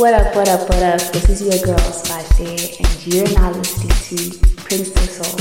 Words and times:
What 0.00 0.14
up, 0.14 0.34
what 0.34 0.48
up, 0.48 0.60
what 0.60 0.82
up? 0.82 1.12
This 1.12 1.28
is 1.28 1.42
your 1.42 1.62
girl, 1.62 1.76
Spashe, 1.76 2.80
and 2.80 3.06
you're 3.06 3.30
now 3.38 3.50
listening 3.52 3.90
to 4.08 4.38
Prince 4.64 4.94
Soul. 4.94 5.38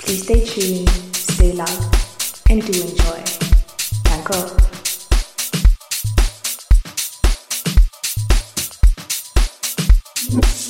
Please 0.00 0.24
stay 0.24 0.44
tuned, 0.44 0.90
stay 1.14 1.52
loud, 1.52 1.96
and 2.50 2.60
do 2.60 2.72
enjoy. 2.72 3.22
Thank 4.02 4.28
you. 4.30 4.68
something 10.40 10.67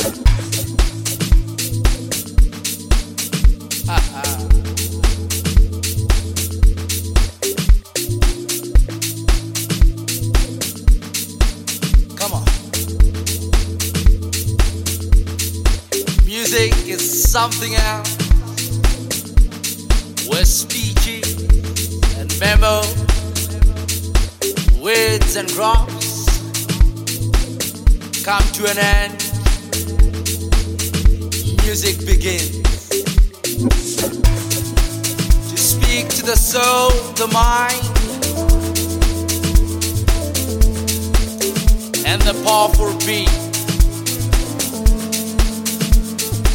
drops 25.59 26.25
come 28.23 28.45
to 28.53 28.71
an 28.71 28.79
end. 28.79 29.13
Music 31.65 31.99
begins 32.07 32.63
to 35.51 35.57
speak 35.57 36.09
to 36.11 36.23
the 36.25 36.37
soul, 36.37 36.91
the 37.17 37.27
mind, 37.33 37.83
and 42.07 42.23
the 42.23 42.41
powerful 42.45 42.97
beat. 43.05 43.27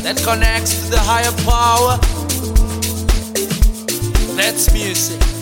that 0.01 0.15
connects 0.23 0.85
to 0.85 0.91
the 0.91 0.99
higher 0.99 1.35
power. 1.43 1.97
That's 4.37 4.73
music. 4.73 5.32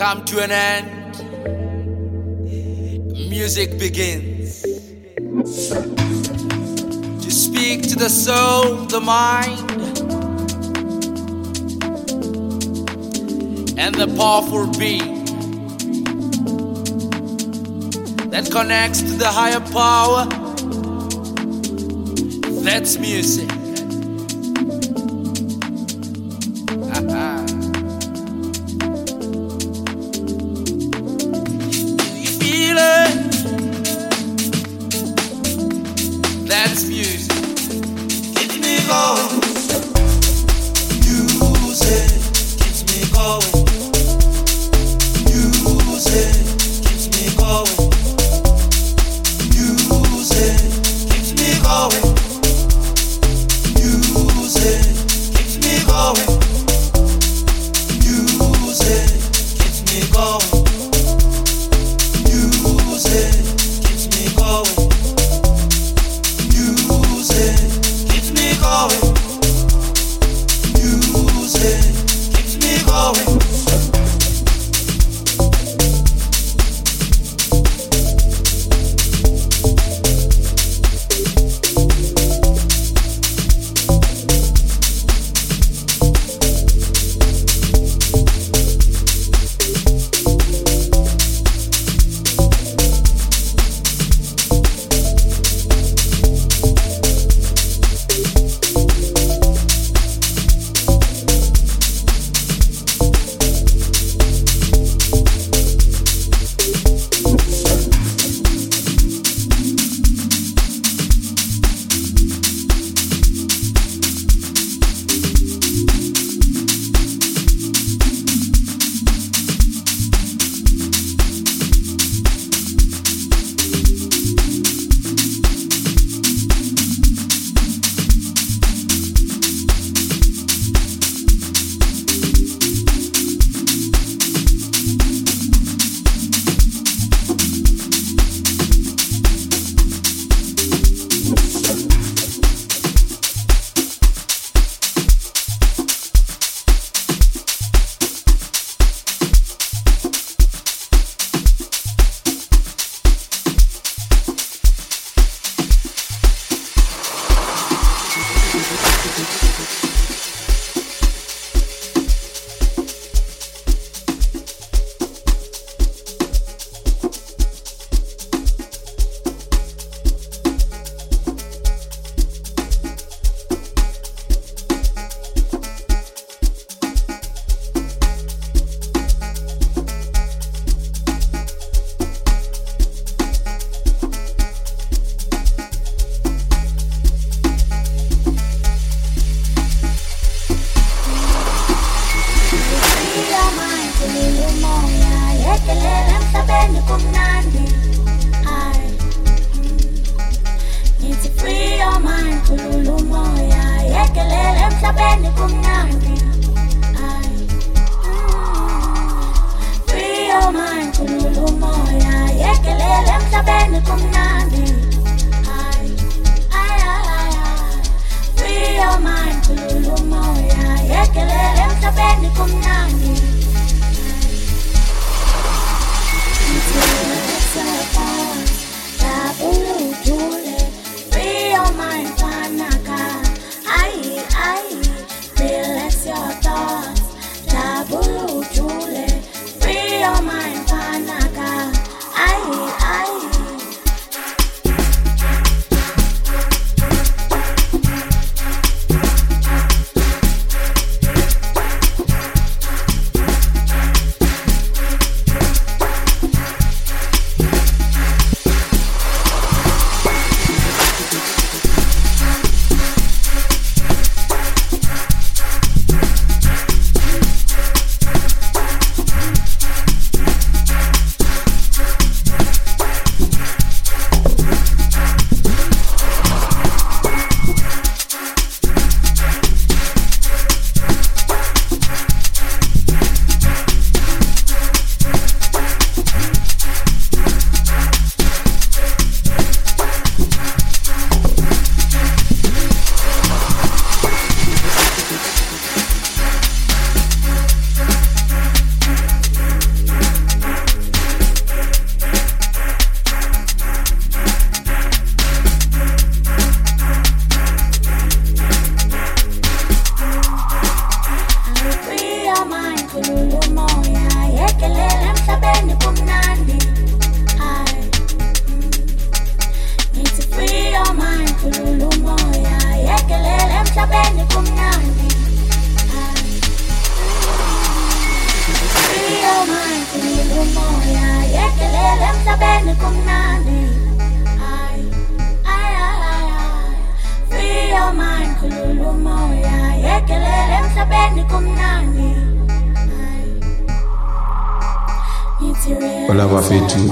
Come 0.00 0.24
to 0.24 0.42
an 0.42 0.50
end. 0.50 0.88
Music 3.28 3.78
begins 3.78 4.62
to 7.22 7.30
speak 7.30 7.82
to 7.82 7.96
the 7.96 8.08
soul, 8.08 8.76
the 8.86 8.98
mind, 8.98 9.70
and 13.78 13.94
the 13.94 14.06
powerful 14.16 14.66
beat. 14.78 15.02
that 18.30 18.50
connects 18.50 19.02
to 19.02 19.12
the 19.18 19.28
higher 19.28 19.60
power. 19.60 20.24
That's 22.64 22.96
music. 22.96 23.59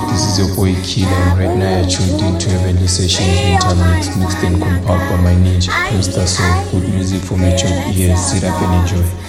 This 0.08 0.24
is 0.26 0.38
your 0.38 0.56
boy 0.56 0.74
Killer, 0.82 1.08
and 1.08 1.38
right 1.38 1.56
now 1.56 1.80
you're 1.80 1.88
tuned 1.88 2.20
into 2.20 2.50
Heavenly 2.50 2.86
Sessions 2.88 3.28
Winter 3.28 3.74
Mix, 3.76 4.16
mixed 4.16 4.42
and 4.42 4.60
compiled 4.60 5.08
by 5.10 5.16
my 5.22 5.34
ninja, 5.34 5.70
Mr. 5.92 6.26
song 6.26 6.64
Good 6.70 6.88
music 6.88 7.22
for 7.22 7.36
mature 7.36 7.70
ears. 7.94 8.18
Sit 8.18 8.44
up 8.44 8.60
and 8.62 8.90
enjoy. 8.90 9.27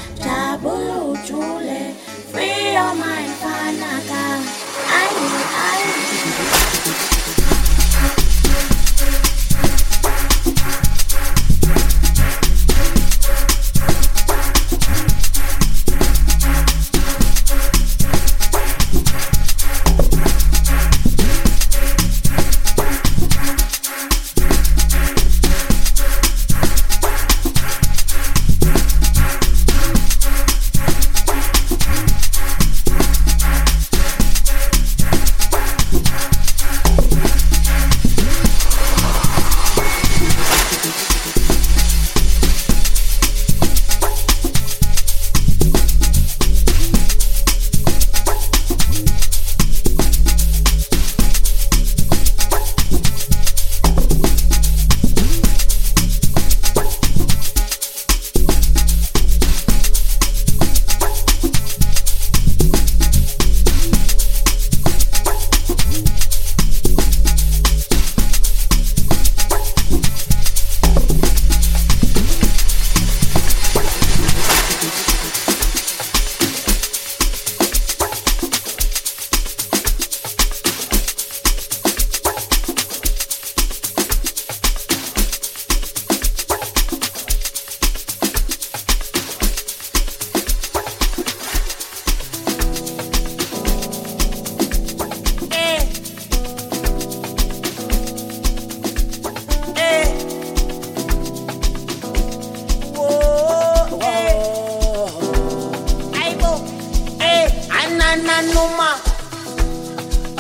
Ananuma. 108.11 108.89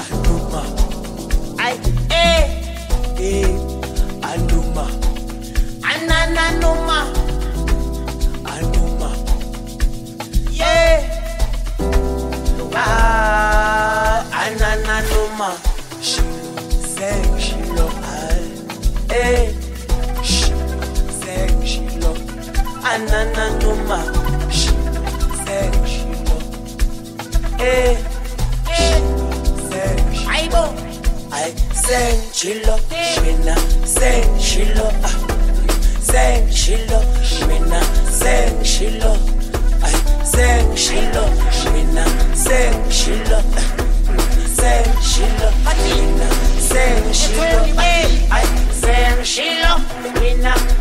Anuma. 0.01 0.61
I 1.59 1.75
eh 2.09 2.43
eh 3.19 3.45
Anuma. 4.29 4.85
Ananuma. 5.91 6.99
Anuma. 8.53 9.09
Yeah. 10.49 11.05
Ah 12.73 14.25
Ananuma. 14.41 15.49
She 16.01 16.21
sang 16.95 17.37
she 17.37 17.55
love 17.77 17.95
I 18.03 18.49
eh 19.13 19.53
she 20.23 20.53
sang 21.21 21.61
she 21.63 21.81
love 22.01 22.17
Ananuma. 22.81 24.18
Hey, 27.59 27.95
hey. 28.65 29.01
Aibo. 30.33 30.63
I 31.29 31.51
send 31.73 32.33
she 32.33 32.63
love, 32.63 32.79
Send 33.85 34.41
she 34.41 34.63
love, 34.73 34.95
ah, 35.03 35.15
send 35.99 36.53
she 36.53 36.77
love, 36.87 37.25
Send 37.25 38.65
she 38.65 38.89
I 39.01 39.19
ah, 39.83 40.23
send 40.23 40.79
she 40.79 41.01
love, 41.11 41.53
Send 42.33 42.93
she 42.93 43.15
love, 43.25 43.45
ah, 43.57 43.65
send 44.55 45.03
she 45.03 45.25
love, 45.39 45.59
Send 46.69 47.15
she 47.15 47.35
love, 47.35 47.77
I 48.31 48.43
send 48.71 49.27
she 49.27 49.61
love, 49.61 50.78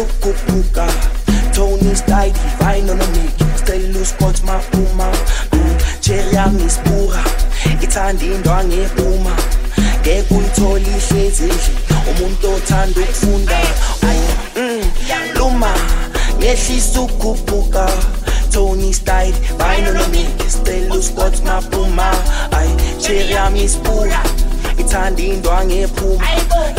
ukukhuphuka 0.00 0.86
Tony 1.52 1.94
style 1.94 2.32
divine 2.32 2.90
on 2.90 3.00
a 3.00 3.06
mic. 3.12 3.58
Stella 3.58 4.04
Scott 4.04 4.42
maphuma 4.42 5.12
Cherry 6.00 6.34
yami 6.34 6.64
isibura 6.64 7.24
ithanda 7.82 8.24
indwangu 8.24 8.74
ephuma 8.74 9.36
ngeke 10.00 10.34
uyithole 10.34 10.80
ihlezi 10.80 11.42
endlini 11.44 11.76
umuntu 12.10 12.50
othanda 12.54 13.00
ukufunda. 13.00 13.58
Mm, 14.56 14.84
luma 15.34 15.74
ngehlisa 16.38 17.00
ukukhuphuka 17.00 17.88
Tony 18.52 18.92
style 18.92 19.34
vine 19.58 19.88
on 19.88 19.96
a 19.96 20.08
mic. 20.08 20.50
Stella 20.50 21.02
Scott 21.02 21.34
maphuma 21.44 22.10
ay 22.52 22.68
cherry 23.00 23.32
yami 23.34 23.64
isibura 23.64 24.22
ithanda 24.80 25.22
indwangu 25.22 25.74
ephuma 25.84 26.26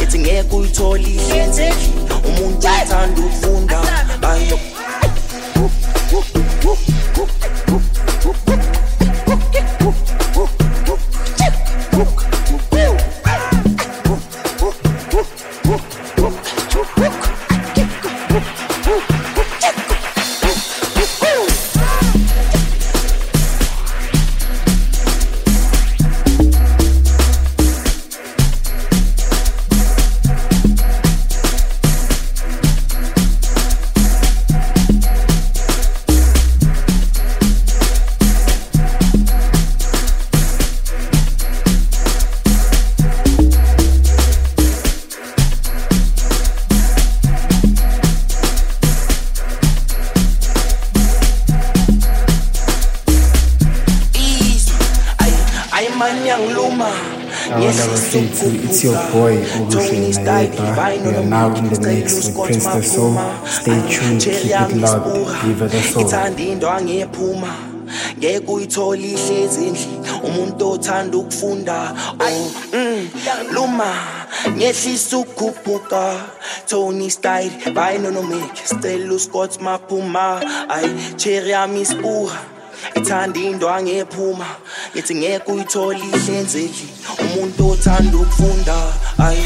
ethi 0.02 0.18
ngeke 0.20 0.56
uyithole 0.56 1.12
endlini 1.40 1.86
umuntu 2.28 2.68
othanda 2.82 3.20
ukufunda 3.22 3.80
ay 4.30 4.44
It's 17.04 17.41
now 61.54 61.60
in 61.60 61.70
the 61.70 61.80
mix 61.82 62.28
with 62.28 62.36
PrinceDaSoul. 62.36 63.48
Stay 63.48 63.80
tuned, 63.90 64.22
keep 64.22 64.76
it 64.76 64.78
locked. 64.78 65.44
Viva 65.44 65.68
the 65.68 65.82
soul. 65.82 67.48
ngeke 68.18 68.52
uyithole 68.52 69.08
ihlezi 69.08 69.66
endlini 69.66 70.10
umuntu 70.24 70.70
othanda 70.72 71.18
ukufunda. 71.18 71.96
Mm, 72.74 73.10
luma. 73.54 73.94
Ngehlisa 74.50 75.18
ukukhuphuka. 75.18 76.16
Tony 76.68 77.10
style 77.10 77.52
vine 77.66 78.12
no 78.12 78.22
make. 78.22 78.62
Stella 78.66 79.20
Scott 79.20 79.60
maphuma. 79.62 80.42
Ay 80.70 80.88
cherry 81.18 81.52
yami 81.52 81.82
isibura 81.82 82.40
ithanda 82.96 83.40
indwangu 83.40 83.90
ephuma 83.90 84.46
ngithi 84.94 85.16
ngeke 85.16 85.52
uyithole 85.52 86.00
ihlenzeli 86.00 86.88
umuntu 87.24 87.70
othanda 87.72 88.18
ukufunda. 88.18 88.78
Ayi 89.18 89.44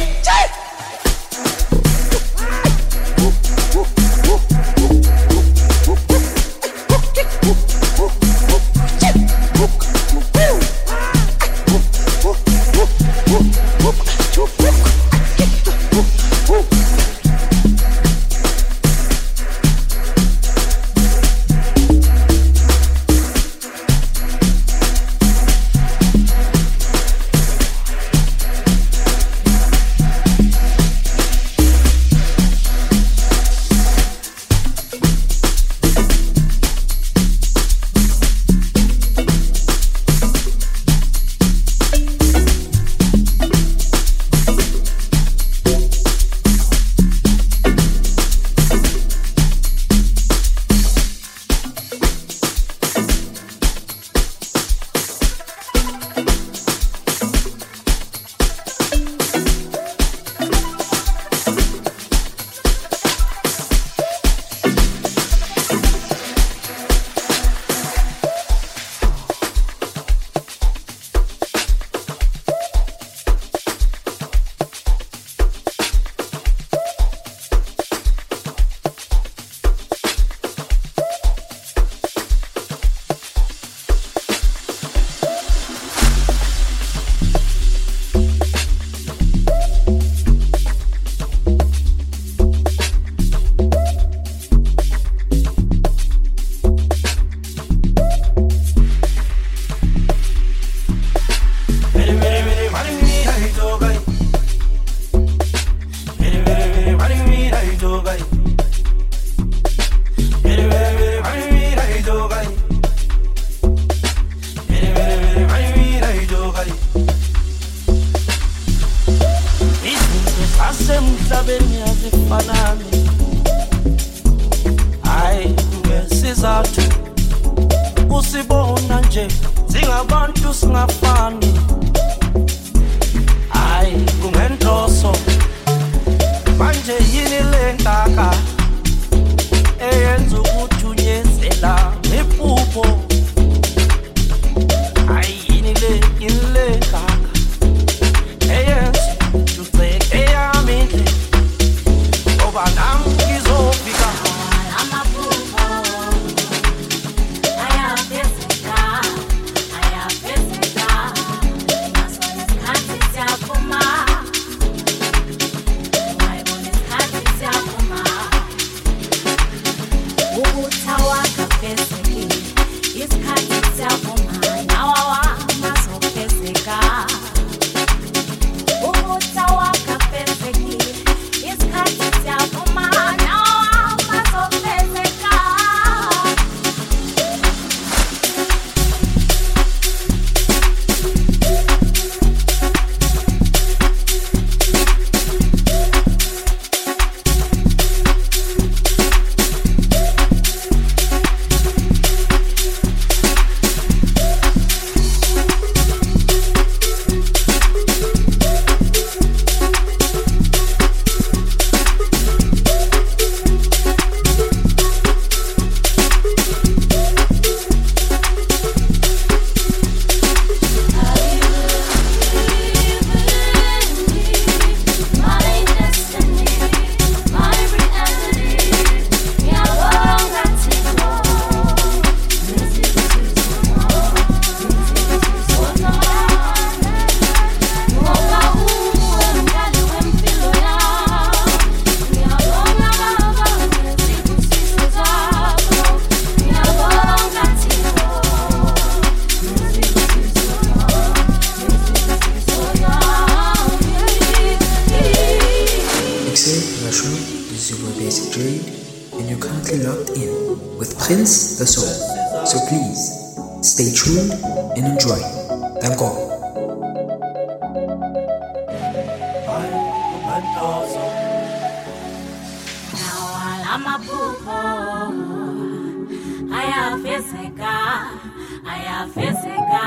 ayafezeka 278.69 279.85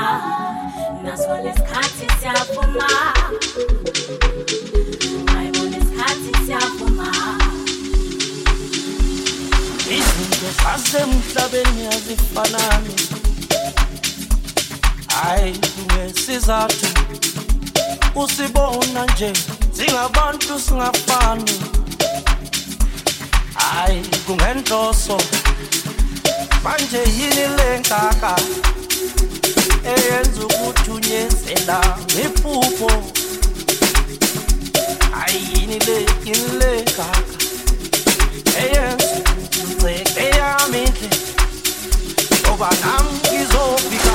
naso 1.03 1.37
lesikhathi 1.43 2.07
siyavuma. 2.19 2.89
Ayibona 5.37 5.77
isikhathi 5.77 6.31
siyavuma. 6.45 7.09
Izinto 9.97 10.49
zasemhlabeni 10.63 11.87
azifanani. 11.87 12.95
Hayi 15.07 15.53
kungesizathu 15.53 16.87
usibona 18.15 19.05
nje 19.05 19.33
singabantu 19.71 20.59
singafani 20.59 21.78
hayi 23.59 24.01
kungenhloso 24.25 25.17
manje 26.63 27.01
yini 27.17 27.45
lenkaka 27.57 28.35
eyenza 29.93 30.41
ukuthi 30.45 30.91
unyezela 30.91 31.79
ngephupho 32.05 32.91
ayini 35.21 35.79
le 35.79 35.97
yini 36.25 36.49
lenkaka 36.59 37.35
eyenza 38.61 39.07
ukuthi 39.17 39.59
uceke 39.69 40.25
yami 40.37 40.79
indle 40.79 41.09
ngoba 42.41 42.69
nami 42.81 43.11
ngizofika 43.19 44.08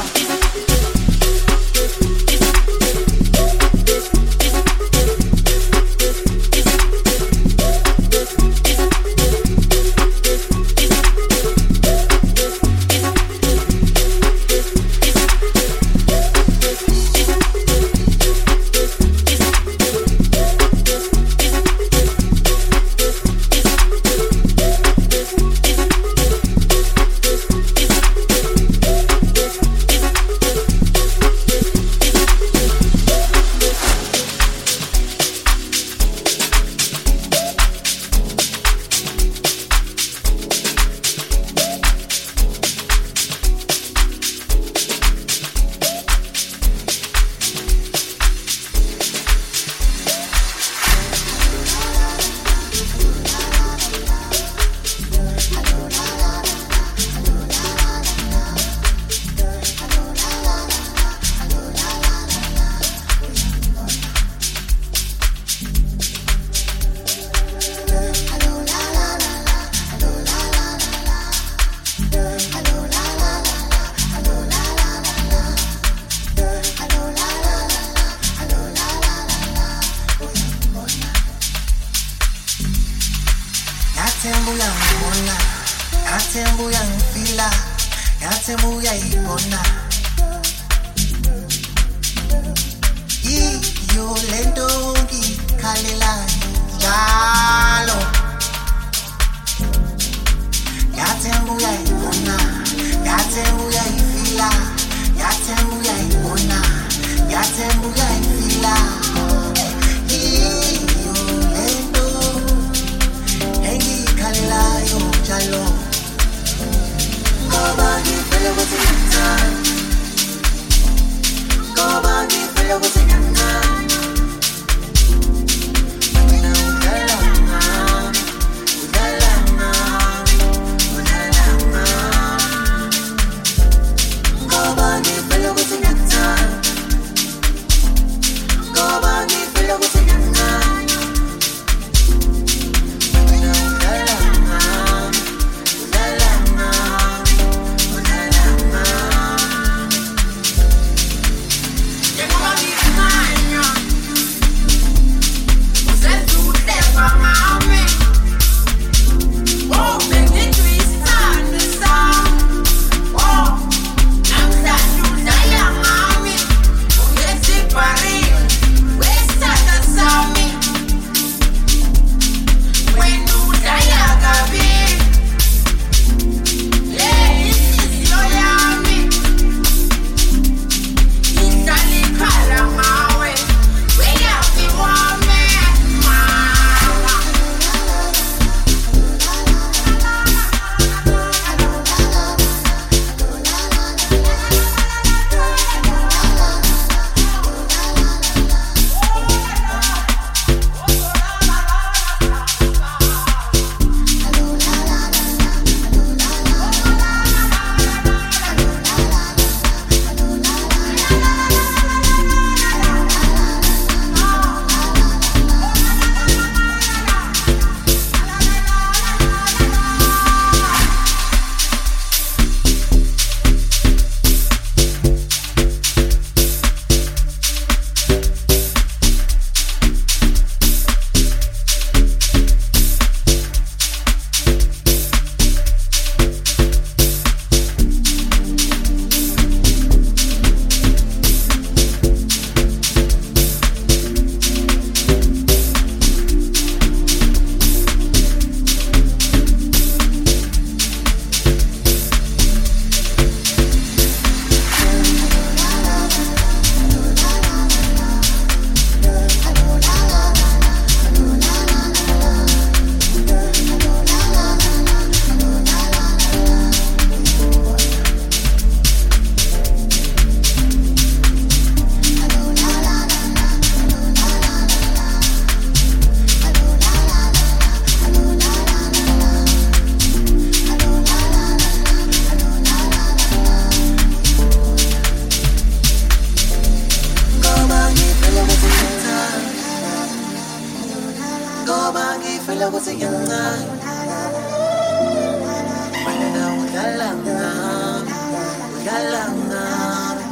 udlala 298.84 299.24
ngami 299.48 300.28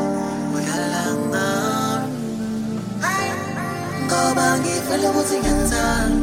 ngoba 4.05 4.47
ngifela 4.61 5.09
ukuthi 5.09 5.37
ngiyancane 5.41 6.17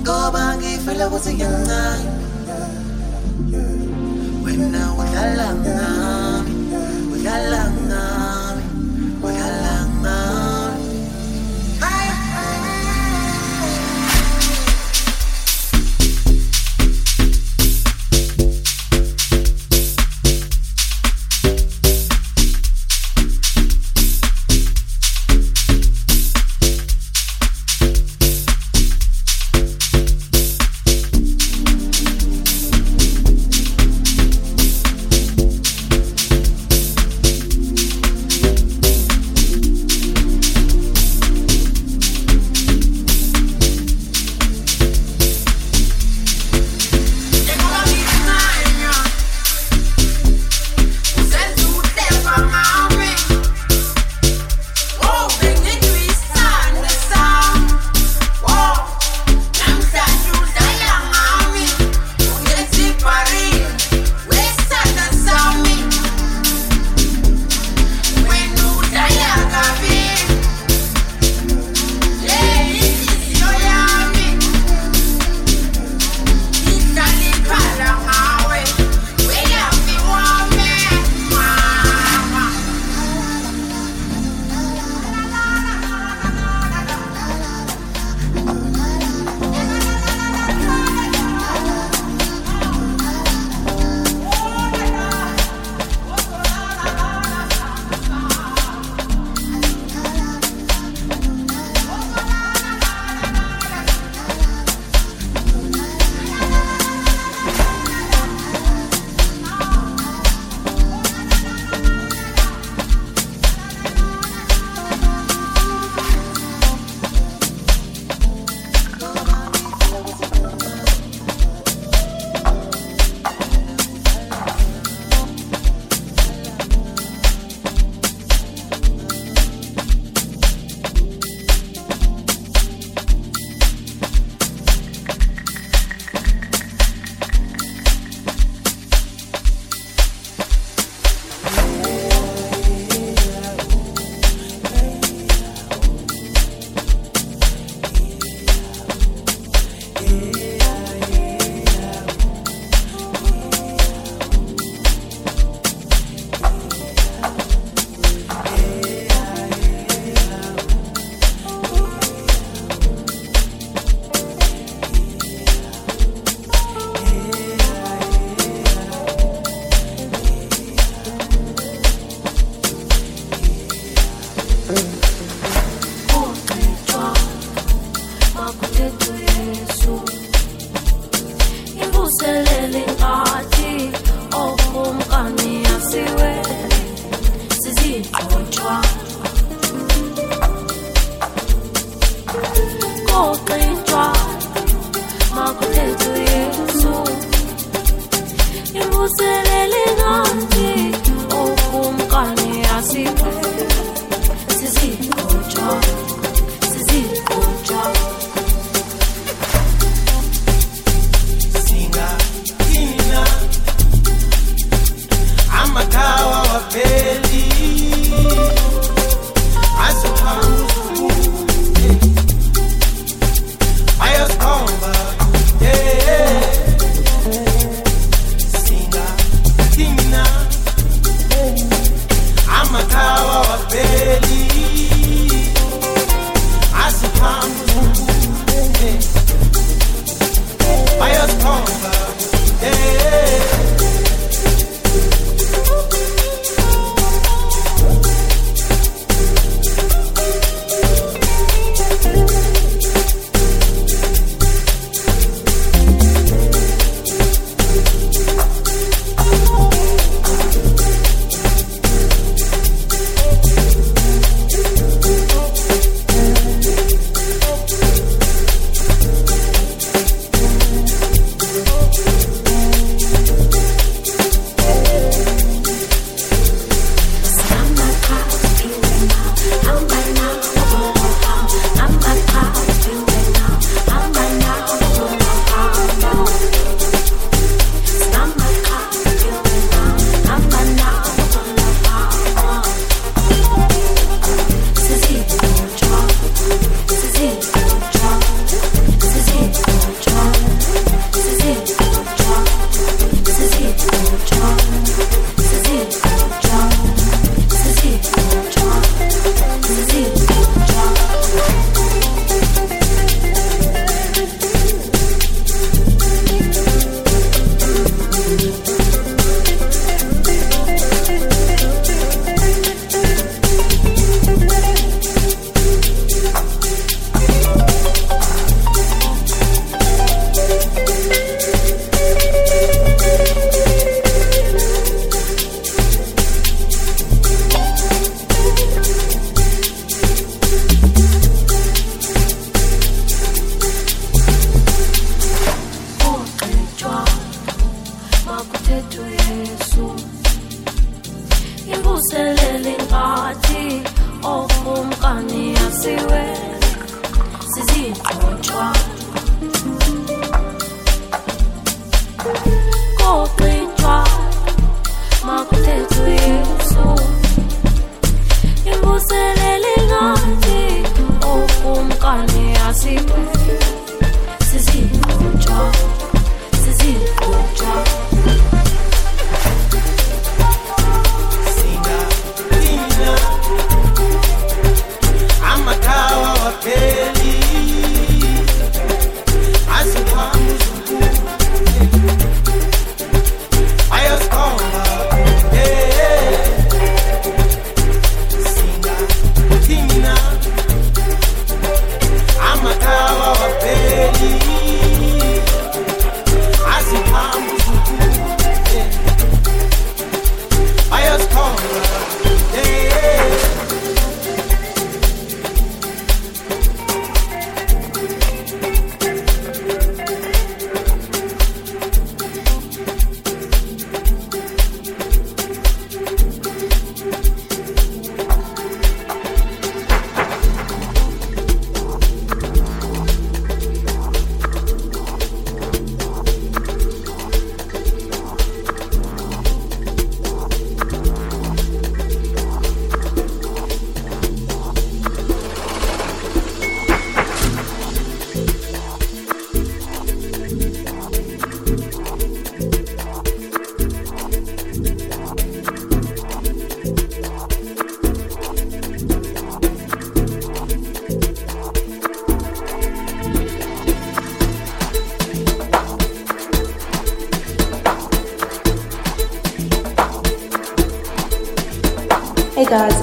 ngoba 0.00 0.42
ngifela 0.56 1.04
ukuthi 1.12 1.30
ngiyancane 1.36 2.08
wena 4.44 4.82
udlala 4.96 5.48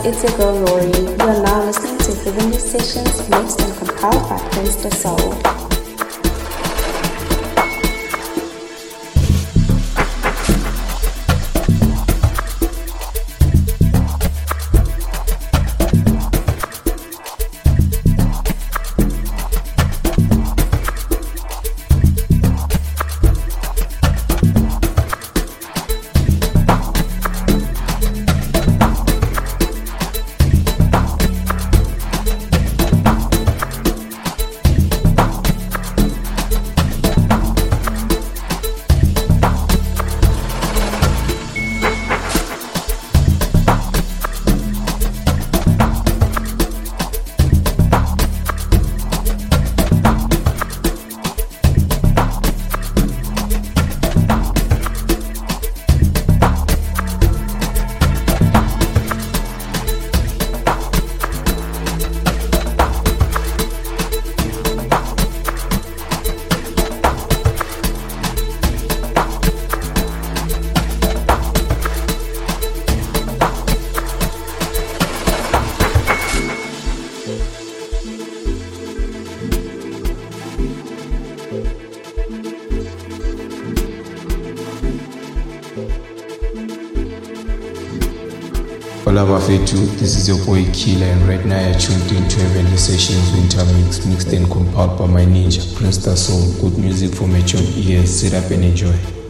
it's 0.03 0.23
your 0.23 0.37
girl 0.37 0.57
Rory. 0.65 0.87
You 0.87 1.15
are 1.19 1.43
now 1.43 1.65
listening 1.65 1.97
to 1.99 2.23
Heavenly 2.23 2.57
Sessions 2.57 3.29
mixed 3.29 3.61
and 3.61 3.77
compiled 3.77 4.29
by 4.29 4.37
PrinceDaSoul. 4.49 5.60
This 89.51 90.15
is 90.15 90.29
your 90.29 90.37
boy 90.45 90.63
Killer, 90.71 91.07
and 91.07 91.27
right 91.27 91.45
now 91.45 91.59
you're 91.59 91.77
tuned 91.77 92.09
into 92.13 92.39
Heavenly 92.39 92.77
Sessions 92.77 93.33
Winter 93.33 93.65
Mix, 93.73 94.05
mixed 94.05 94.31
and 94.31 94.49
compiled 94.49 94.97
by 94.97 95.07
my 95.07 95.25
ninja, 95.25 95.75
Prince 95.75 96.05
Soul. 96.05 96.53
Good 96.61 96.79
music 96.79 97.13
for 97.13 97.27
mature 97.27 97.59
ears. 97.75 98.21
Sit 98.21 98.33
up 98.33 98.49
and 98.49 98.63
enjoy. 98.63 99.20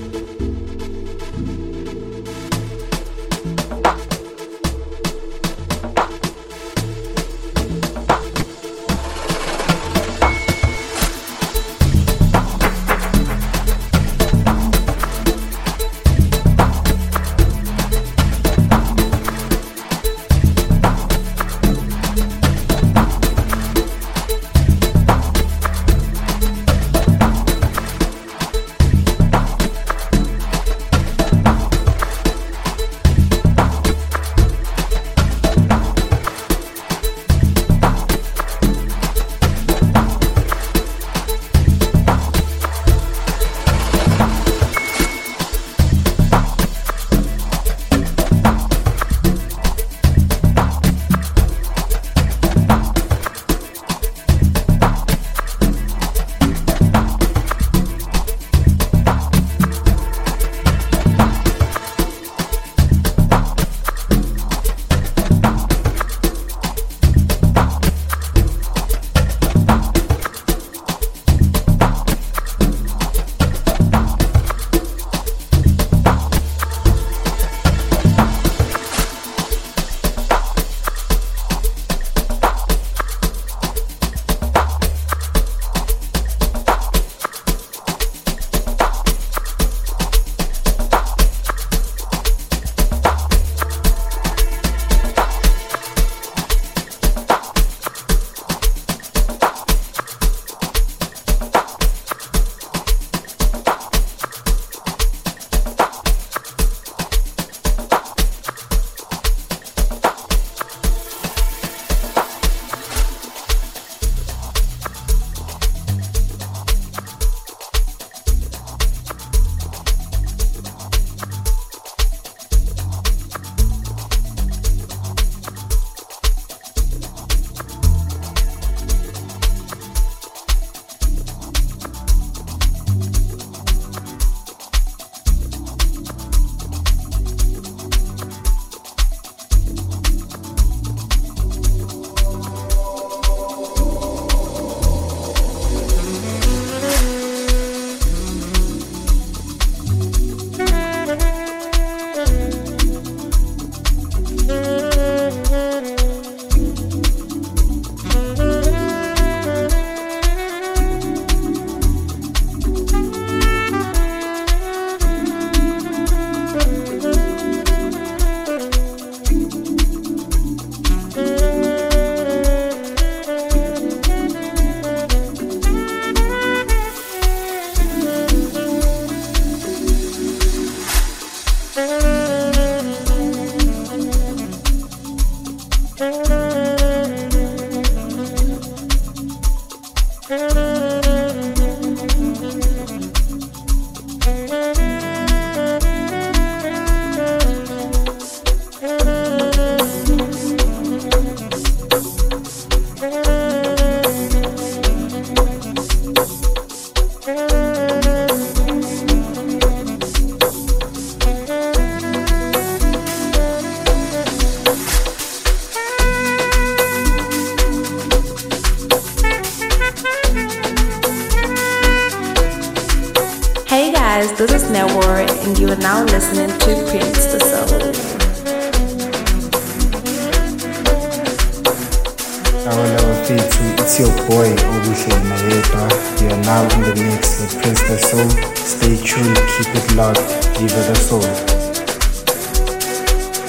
Boy 234.28 234.50
Obushe 234.74 235.14
Naeta. 235.30 235.86
You 236.22 236.30
are 236.30 236.42
now 236.44 236.64
in 236.74 236.82
the 236.82 236.96
mix 236.96 237.42
with 237.42 237.54
PrinceDaSoul. 237.62 238.30
Stay 238.58 238.98
tuned, 238.98 239.38
keep 239.54 239.76
it 239.76 239.96
locked, 239.96 240.20
give 240.58 240.72
it 240.72 240.86
the 240.90 240.96
Soul. 240.96 241.22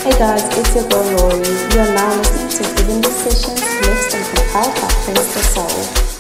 Hey 0.05 0.19
guys, 0.19 0.45
it's 0.59 0.75
your 0.75 0.89
girl 0.91 1.05
Lori. 1.17 1.39
You 1.39 1.81
are 1.81 1.95
now 1.95 2.17
listening 2.19 2.51
to 2.51 2.63
Giving 2.77 3.01
the 3.01 3.09
Sessions 3.09 3.61
mixed 3.81 4.15
and 4.15 4.25
compiled 4.37 4.75
by 4.75 4.89
PrinceDaSoul. 5.05 6.12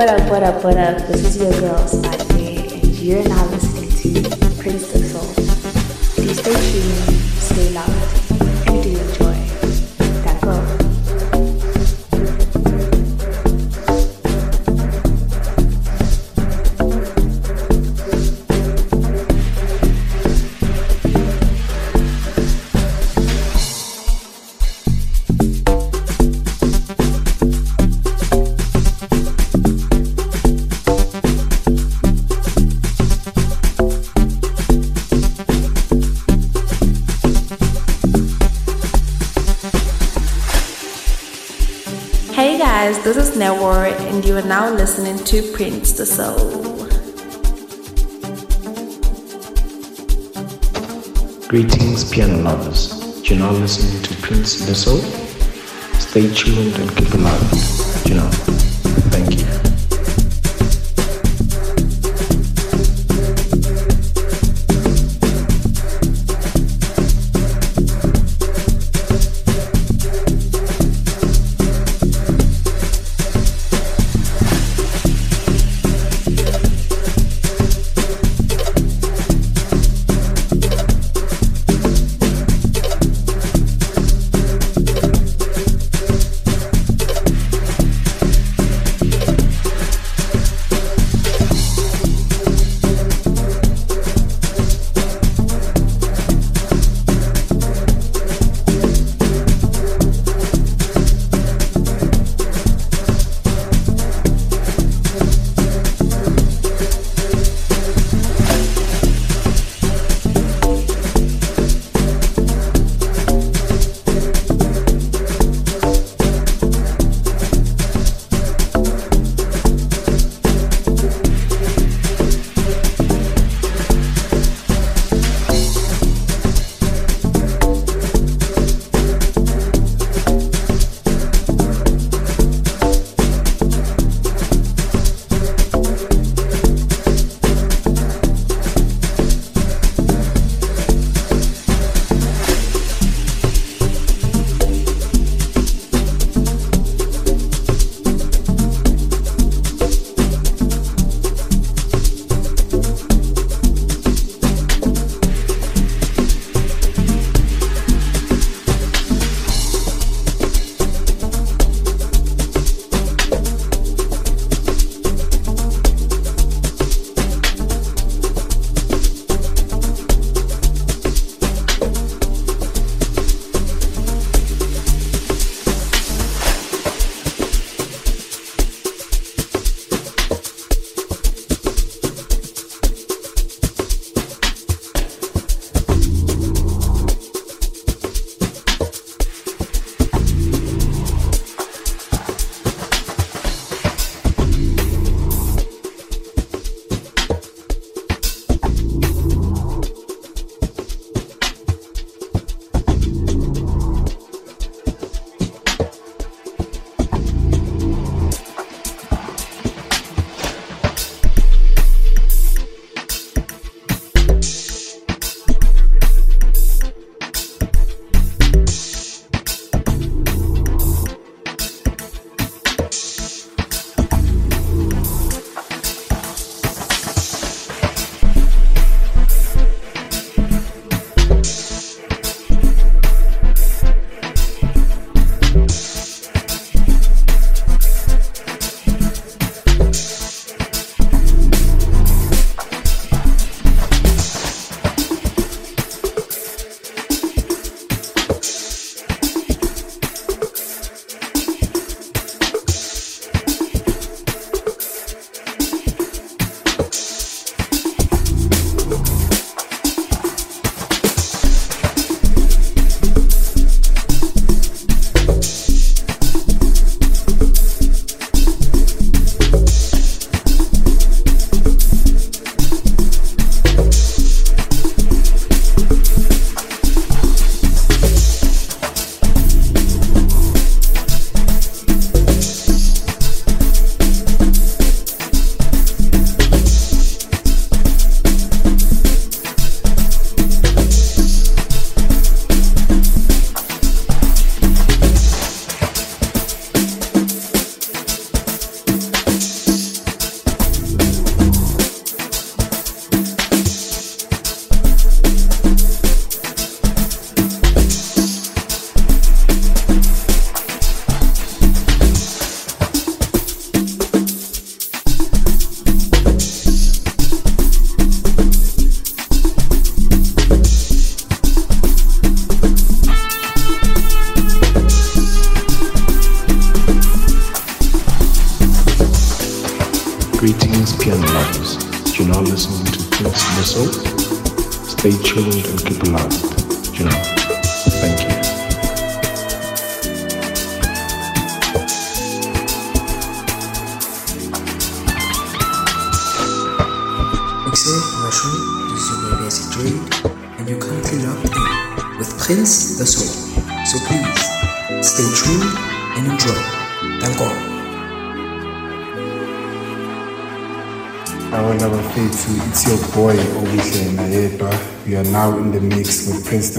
What 0.00 0.08
up, 0.08 0.30
what 0.30 0.42
up, 0.42 0.64
what 0.64 0.78
up? 0.78 0.96
This 1.08 1.26
is 1.26 1.36
your 1.36 1.52
girl, 1.60 1.86
Hey 42.40 42.56
guys, 42.56 42.96
this 43.04 43.18
is 43.18 43.36
Newar, 43.36 43.92
and 44.08 44.24
you 44.24 44.34
are 44.34 44.40
now 44.40 44.72
listening 44.72 45.18
to 45.26 45.42
PrinceDaSoul. 45.52 46.88
Greetings, 51.48 52.10
piano 52.10 52.38
lovers. 52.38 53.28
You're 53.28 53.40
now 53.40 53.50
listening 53.50 54.02
to 54.04 54.14
PrinceDaSoul. 54.24 55.02
Stay 56.00 56.32
tuned 56.32 56.76
and 56.76 56.96
keep 56.96 57.12
alive. 57.12 58.08
You 58.08 58.14
know, 58.14 58.30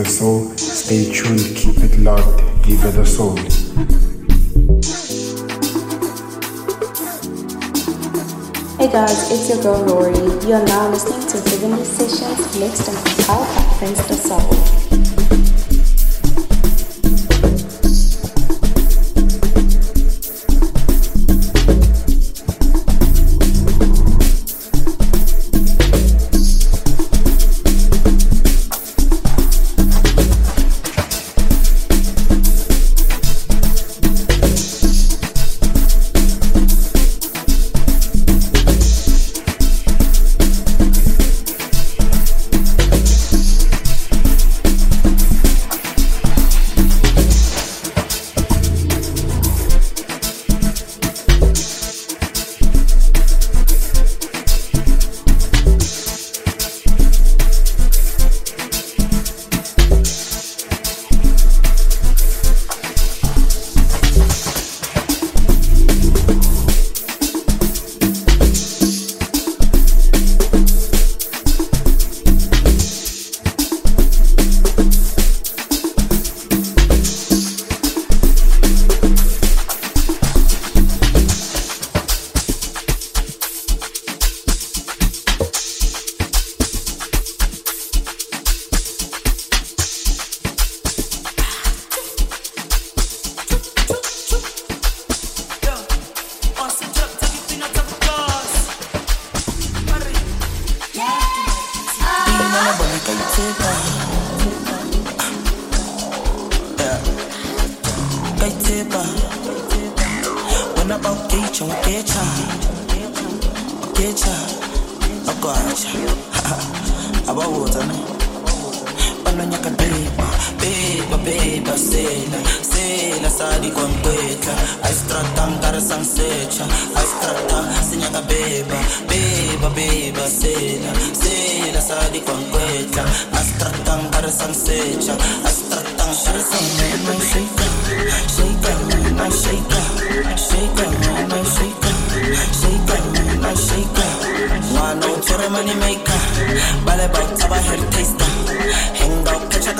the 0.03 0.09
soul. 0.09 0.57
Stay 0.57 1.11
tuned, 1.13 1.55
keep 1.55 1.77
it 1.77 1.99
locked, 1.99 2.41
give 2.63 2.83
it 2.85 2.97
a 2.97 3.05
soul. 3.05 3.35
Hey 8.77 8.91
guys, 8.91 9.31
it's 9.31 9.49
your 9.49 9.61
girl 9.61 9.85
Lori. 9.85 10.17
You 10.47 10.55
are 10.55 10.65
now 10.65 10.89
listening 10.89 11.27
to 11.27 11.49
Divinity 11.49 11.83
Sessions 11.83 12.59
mixed 12.59 12.87
and 12.89 12.97
compiled 12.97 13.47
by 13.55 13.61
PrinceDaSoul. 13.77 14.80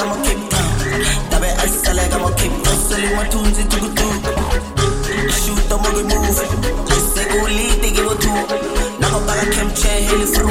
kama 0.02 0.16
kipna 0.16 0.58
Dabe 1.32 1.48
asale 1.52 2.02
kama 2.10 2.32
kipna 2.32 2.72
Sali 2.90 3.08
the 3.16 3.64
tukutu 3.64 4.08
Shoot 5.32 5.70
the 5.70 5.78
muggy 5.78 6.04
move 6.04 6.36
Sego 7.14 7.48
li 7.48 7.68
tigi 7.82 8.02
wotu 8.02 8.30
Nako 9.00 9.20
baga 9.20 9.46
kemche 9.54 9.88
heli 9.90 10.26
through. 10.26 10.51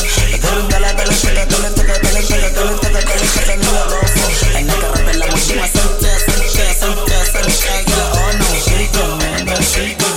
Dale 0.39 0.59
un 0.61 0.67
dale, 0.69 0.93
dale, 0.93 1.15
dale, 1.21 1.45
dale, 1.45 1.69
toca, 1.73 1.99
dale, 1.99 2.21
dale, 2.27 2.51
dale, 2.51 2.73
toca, 2.79 2.99
dale, 3.01 3.27
dale, 3.35 3.57
no 3.57 3.71
la 3.71 3.83
rojo. 3.83 4.23
Ay, 4.55 4.63
no 4.63 4.75
que 4.93 5.13
la 5.17 5.25
mochila, 5.27 5.67
sente, 5.67 6.09
sente, 6.19 6.73
sente, 6.79 7.25
sente, 7.31 7.83
yeah, 7.87 8.11
oh 8.13 8.31
no. 8.37 8.45
Shake 8.55 8.97
on, 9.03 9.17
man, 9.17 9.45
that 9.45 9.63
shake 9.63 10.01
on, 10.03 10.15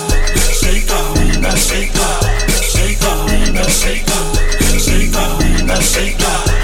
shake 0.53 0.91
on, 0.93 1.15
man, 1.15 1.41
that 1.43 1.59
shake 1.59 1.99
on, 1.99 2.21
shake 2.63 3.03
on, 3.05 3.27
man, 3.27 3.55
that 3.55 3.71
shake 3.71 4.11
on, 4.11 4.79
shake 4.79 5.17
on, 5.17 5.39
man, 5.39 5.67
that 5.67 5.83
shake 5.83 6.25
on. 6.25 6.64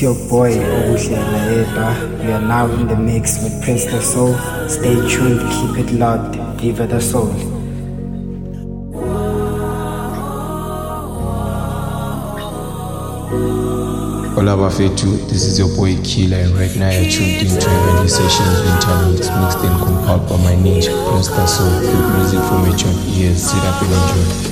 It's 0.00 0.06
your 0.06 0.28
boy 0.30 0.52
Obuhle 0.52 1.18
Naedwa. 1.30 2.24
You 2.24 2.32
are 2.32 2.40
now 2.40 2.72
in 2.72 2.88
the 2.88 2.96
mix 2.96 3.42
with 3.44 3.52
PrinceDaSoul. 3.62 4.32
Stay 4.70 4.94
tuned, 4.94 5.40
keep 5.52 5.84
it 5.84 5.92
locked. 5.92 6.36
Viva 6.58 6.86
the 6.86 6.98
Soul. 6.98 7.26
Hola 14.32 14.56
Bafetu, 14.56 15.28
this 15.28 15.44
is 15.44 15.58
your 15.58 15.68
boy 15.76 16.00
Killer 16.02 16.38
and 16.38 16.52
right 16.54 16.74
now 16.76 16.88
you're 16.88 17.10
tuned 17.10 17.52
into 17.52 17.66
a 17.66 17.68
Heavenly 17.68 18.08
Sessions 18.08 18.56
Winter 18.64 18.96
Mix 19.12 19.28
mixed 19.28 19.58
and 19.68 19.76
compiled 19.84 20.26
by 20.30 20.36
my 20.38 20.54
ninja 20.64 20.96
Prince 21.10 21.28
the 21.28 21.44
Soul. 21.44 21.78
Good 21.78 22.16
music 22.16 22.40
for 22.48 22.58
mature 22.64 22.96
ears, 23.20 23.42
sit 23.42 23.62
up 23.64 23.82
and 23.82 23.92
enjoy. 23.92 24.49